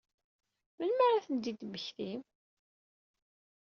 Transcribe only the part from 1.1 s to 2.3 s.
ad ten-id-temmektim?